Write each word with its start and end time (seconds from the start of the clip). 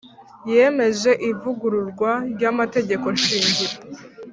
Yemeje 0.51 1.11
ivugururwa 1.29 2.11
ry 2.33 2.43
Amategekoshingiro 2.51 3.75